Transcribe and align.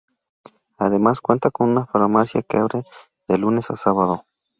Además 0.79 1.21
cuenta 1.21 1.51
con 1.51 1.69
una 1.69 1.85
farmacia 1.85 2.41
que 2.41 2.57
abre 2.57 2.81
de 3.27 3.37
lunes 3.37 3.69
a 3.69 3.75
sábado. 3.75 4.25